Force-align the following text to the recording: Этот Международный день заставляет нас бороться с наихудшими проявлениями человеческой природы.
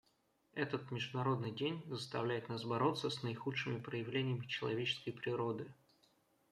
Этот 0.55 0.89
Международный 0.89 1.51
день 1.51 1.83
заставляет 1.85 2.49
нас 2.49 2.65
бороться 2.65 3.11
с 3.11 3.21
наихудшими 3.21 3.77
проявлениями 3.79 4.47
человеческой 4.47 5.11
природы. 5.11 5.71